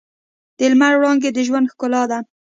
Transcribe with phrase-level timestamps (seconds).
[0.57, 2.19] د لمر وړانګې د ژوند ښکلا ده.